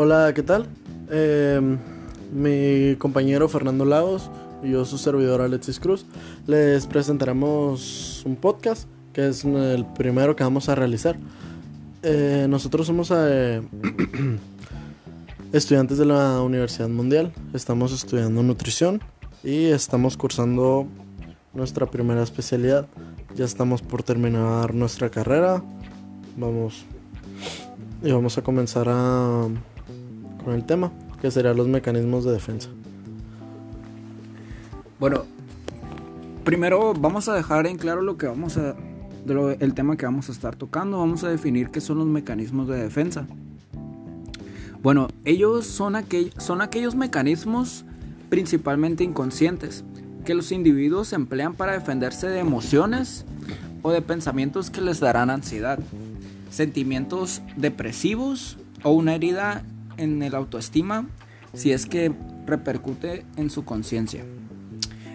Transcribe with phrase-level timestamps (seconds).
[0.00, 0.68] Hola, ¿qué tal?
[1.10, 1.60] Eh,
[2.32, 4.30] mi compañero Fernando Lagos
[4.62, 6.06] y yo, su servidor Alexis Cruz,
[6.46, 11.16] les presentaremos un podcast que es el primero que vamos a realizar.
[12.04, 13.60] Eh, nosotros somos eh,
[15.52, 19.00] estudiantes de la Universidad Mundial, estamos estudiando nutrición
[19.42, 20.86] y estamos cursando
[21.54, 22.86] nuestra primera especialidad.
[23.34, 25.60] Ya estamos por terminar nuestra carrera.
[26.36, 26.84] Vamos
[28.00, 29.48] y vamos a comenzar a,
[30.52, 32.68] el tema, que serían los mecanismos de defensa.
[34.98, 35.24] Bueno,
[36.44, 38.74] primero vamos a dejar en claro lo que vamos a
[39.60, 40.98] el tema que vamos a estar tocando.
[40.98, 43.26] Vamos a definir qué son los mecanismos de defensa.
[44.82, 47.84] Bueno, ellos son, aquel, son aquellos mecanismos
[48.28, 49.84] principalmente inconscientes
[50.24, 53.24] que los individuos emplean para defenderse de emociones
[53.82, 55.78] o de pensamientos que les darán ansiedad
[56.50, 59.64] sentimientos depresivos o una herida
[59.98, 61.06] en el autoestima
[61.54, 62.12] si es que
[62.46, 64.24] repercute en su conciencia.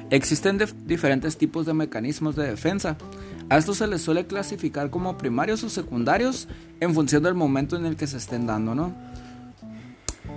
[0.10, 2.98] Existen diferentes tipos de mecanismos de defensa.
[3.50, 6.48] A estos se les suele clasificar como primarios o secundarios
[6.80, 8.94] en función del momento en el que se estén dando, ¿no?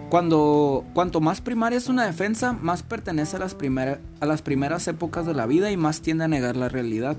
[0.09, 3.57] Cuando, cuanto más primaria es una defensa, más pertenece a las,
[4.21, 7.17] a las primeras épocas de la vida y más tiende a negar la realidad.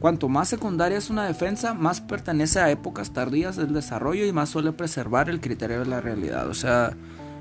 [0.00, 4.48] Cuanto más secundaria es una defensa, más pertenece a épocas tardías del desarrollo y más
[4.48, 6.48] suele preservar el criterio de la realidad.
[6.48, 6.96] O sea,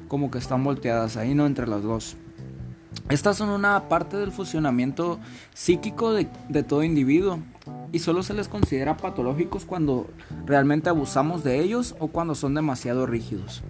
[0.08, 1.46] como que están volteadas ahí, ¿no?
[1.46, 2.18] Entre las dos.
[3.10, 5.20] Estas son una parte del funcionamiento
[5.54, 6.26] psíquico de,
[6.64, 7.40] todo individuo
[7.92, 10.10] y solo se les considera patológicos cuando
[10.46, 13.62] realmente abusamos de ellos o cuando son demasiado rígidos.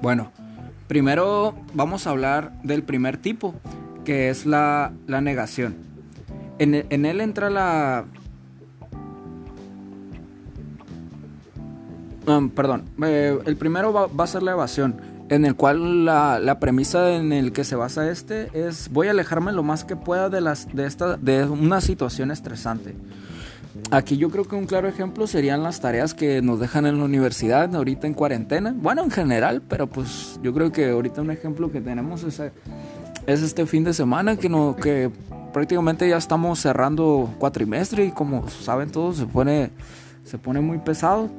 [0.00, 0.32] Bueno,
[0.88, 3.54] primero vamos a hablar del primer tipo,
[4.04, 5.85] que es la negación.
[6.58, 8.04] En, él entra la...
[12.54, 17.32] perdón, eh, el primero va, a ser la evasión, en el cual la, premisa en
[17.32, 20.74] el que se basa este es voy a alejarme lo más que pueda de, las,
[20.74, 22.96] de, esta, de una situación estresante.
[23.90, 27.04] Aquí yo creo que un claro ejemplo serían las tareas que nos dejan en la
[27.04, 28.74] universidad ahorita en cuarentena.
[28.74, 32.40] Bueno, en general, pero pues yo creo que ahorita un ejemplo que tenemos es,
[33.26, 35.10] es este fin de semana que, no, que
[35.56, 39.70] prácticamente ya estamos cerrando cuatrimestre y como saben todos se pone,
[40.22, 41.30] se pone muy pesado.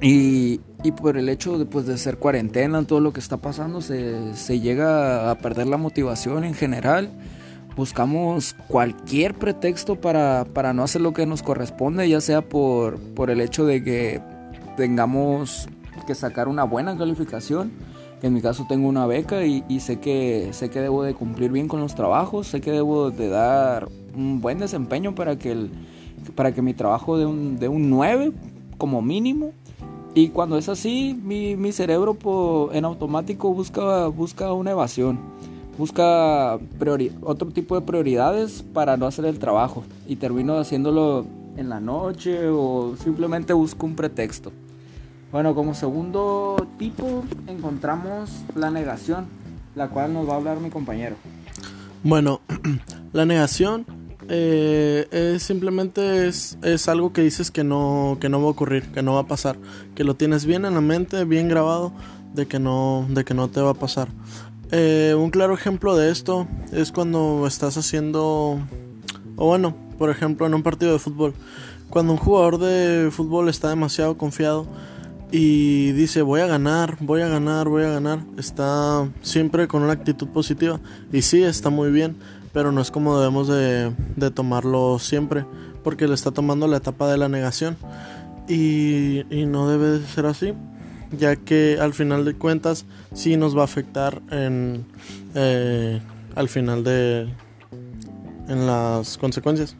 [0.00, 0.58] Y,
[1.00, 4.58] por el hecho de, pues, de ser cuarentena, todo lo que está pasando, se, se
[4.58, 7.08] llega a perder la motivación en general.
[7.76, 13.30] Buscamos cualquier pretexto para, para no hacer lo que nos corresponde, ya sea por, por
[13.30, 14.20] el hecho de que
[14.76, 15.68] tengamos
[16.04, 17.70] que sacar una buena calificación
[18.24, 21.68] en mi caso tengo una beca y, sé, que, sé que debo de cumplir bien
[21.68, 25.70] con los trabajos, sé que debo de dar un buen desempeño para que, el,
[26.34, 28.32] para que mi trabajo dé un, de un 9
[28.78, 29.52] como mínimo.
[30.14, 32.16] Y cuando es así, mi, mi cerebro
[32.72, 35.18] en automático busca, busca una evasión,
[35.76, 36.58] busca
[37.20, 41.26] otro tipo de prioridades para no hacer el trabajo y termino haciéndolo
[41.58, 44.50] en la noche o simplemente busco un pretexto.
[45.34, 49.26] Bueno, como segundo tipo encontramos la negación,
[49.74, 51.16] la cual nos va a hablar mi compañero.
[52.04, 52.40] Bueno,
[53.12, 53.84] la negación
[54.28, 56.56] eh, es simplemente es,
[56.86, 59.56] algo que dices que no, que no va a ocurrir, que no va a pasar,
[59.96, 61.92] que lo tienes bien en la mente, bien grabado,
[62.32, 64.06] de que no, de que no te va a pasar.
[64.70, 68.60] Eh, un claro ejemplo de esto es cuando estás haciendo,
[69.34, 71.34] o bueno, por ejemplo en un partido de fútbol,
[71.90, 74.68] cuando un jugador de fútbol está demasiado confiado,
[75.30, 78.20] y dice voy a ganar, voy a ganar, voy a ganar.
[78.38, 80.80] Está siempre con una actitud positiva
[81.12, 82.16] y sí, está muy bien,
[82.52, 83.92] pero no es como debemos de,
[84.34, 85.44] tomarlo siempre,
[85.82, 87.76] porque le está tomando la etapa de la negación
[88.48, 90.54] y, no debe de ser así,
[91.18, 94.86] ya que al final de cuentas sí nos va a afectar en,
[95.34, 96.00] eh,
[96.34, 97.28] al final de
[98.48, 99.76] en las consecuencias.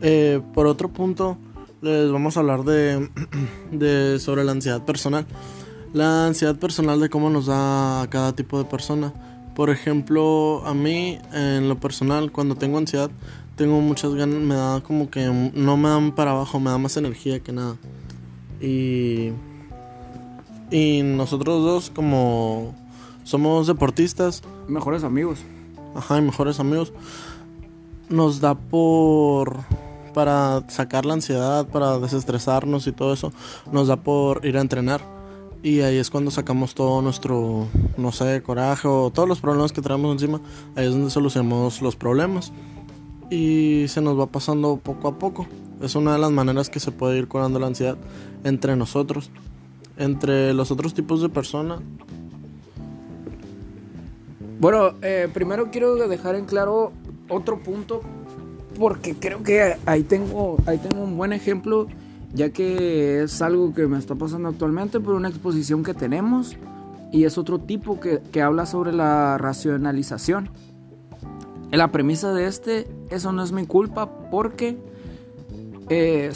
[0.00, 1.38] Eh, por otro punto,
[1.84, 3.10] les vamos a hablar de,
[3.70, 5.26] de, sobre la ansiedad personal.
[5.92, 9.12] La ansiedad personal de cómo nos da a cada tipo de persona.
[9.54, 13.10] Por ejemplo, a mí en lo personal, cuando tengo ansiedad,
[13.54, 16.96] tengo muchas ganas, me da como que no me dan para abajo, me da más
[16.96, 17.76] energía que nada.
[18.60, 19.30] Y,
[20.70, 22.74] y nosotros dos como
[23.22, 24.42] somos deportistas.
[24.66, 25.40] Mejores amigos.
[25.94, 26.92] Ajá, y mejores amigos.
[28.08, 29.64] Nos da por
[30.14, 33.32] para sacar la ansiedad, para desestresarnos y todo eso,
[33.70, 35.02] nos da por ir a entrenar.
[35.62, 37.66] Y ahí es cuando sacamos todo nuestro,
[37.96, 40.40] no sé, coraje o todos los problemas que traemos encima.
[40.76, 42.52] Ahí es donde solucionamos los problemas.
[43.30, 45.46] Y se nos va pasando poco a poco.
[45.80, 47.96] Es una de las maneras que se puede ir curando la ansiedad
[48.44, 49.30] entre nosotros.
[49.96, 51.80] entre los otros tipos de personas?
[54.60, 56.92] Bueno, eh, primero quiero dejar en claro
[57.28, 58.00] otro punto
[58.78, 61.86] porque creo que ahí tengo, ahí tengo un buen ejemplo,
[62.32, 66.56] ya que es algo que me está pasando actualmente por una exposición que tenemos
[67.12, 70.50] y es otro tipo que, que habla sobre la racionalización.
[71.70, 74.76] La premisa de este, eso no es mi culpa porque
[75.90, 76.32] eh,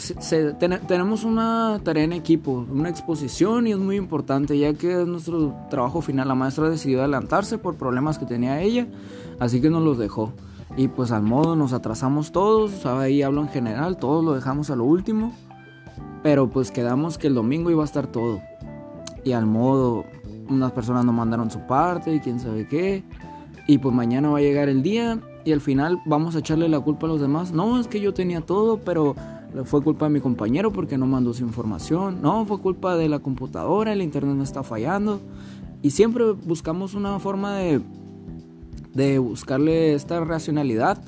[0.87, 5.55] tenemos una tarea en equipo, una exposición y es muy importante ya que es nuestro
[5.69, 6.27] trabajo final.
[6.27, 8.87] La maestra decidió adelantarse por problemas que tenía ella,
[9.39, 10.33] así que nos los dejó.
[10.77, 14.75] Y pues al modo nos atrasamos todos, ahí hablo en general, todos lo dejamos a
[14.75, 15.33] lo último.
[16.23, 18.41] Pero pues quedamos que el domingo iba a estar todo.
[19.23, 20.05] Y al modo,
[20.49, 23.03] unas personas no mandaron su parte y quién sabe qué.
[23.67, 26.79] Y pues mañana va a llegar el día y al final vamos a echarle la
[26.79, 27.51] culpa a los demás.
[27.51, 29.15] No, es que yo tenía todo, pero
[29.65, 32.21] fue culpa de mi compañero porque no mandó su información.
[32.21, 35.19] No, fue culpa de la computadora, el internet me está fallando.
[35.81, 37.81] Y siempre buscamos una forma de,
[38.93, 41.01] de buscarle esta racionalidad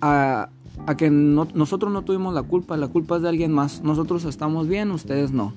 [0.00, 0.48] a,
[0.86, 3.82] a que nosotros no tuvimos la culpa, la culpa es de alguien más.
[3.82, 5.52] Nosotros estamos bien, ustedes no.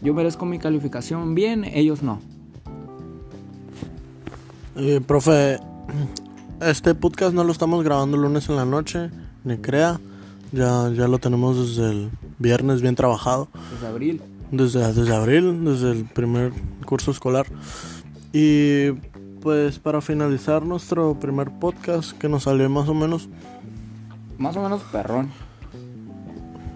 [0.00, 2.20] Yo merezco mi calificación bien, ellos no.
[4.76, 5.58] Eh, profe,
[6.60, 9.10] este podcast no lo estamos grabando lunes en la noche,
[9.44, 10.00] ni crea.
[10.52, 13.48] Ya, ya lo tenemos desde el viernes bien trabajado.
[13.72, 14.22] Desde abril.
[14.52, 16.52] Desde, desde abril, desde el primer
[16.86, 17.46] curso escolar.
[18.32, 18.92] Y
[19.40, 23.28] pues para finalizar nuestro primer podcast, que nos salió más o menos.
[24.38, 25.30] Más o menos perrón.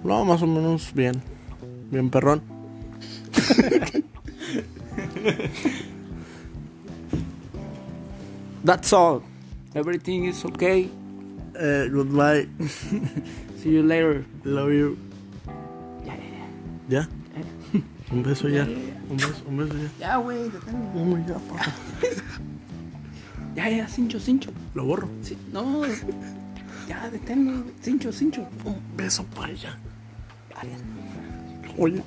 [0.05, 1.23] No, más o menos bien.
[1.91, 2.43] Bien perrón.
[8.65, 9.23] That's all.
[9.75, 10.91] Everything is okay.
[11.59, 12.47] Uh, goodbye.
[13.59, 14.25] See you later.
[14.45, 14.99] Love you.
[16.05, 16.47] Ya, ya,
[16.89, 17.09] ya.
[18.13, 18.65] Un beso ya.
[18.65, 19.91] Un beso, un beso ya.
[19.99, 20.95] Ya, güey, deténme.
[20.95, 21.37] No, ya.
[23.55, 24.51] Ya, ya, cincho, cincho.
[24.75, 25.09] Lo borro.
[25.21, 25.83] Sí, no.
[26.89, 27.65] Ya, deténme.
[27.83, 28.47] Cincho, cincho.
[28.65, 29.79] Un beso para allá.
[30.57, 30.81] Adiós.
[31.77, 32.03] Oye.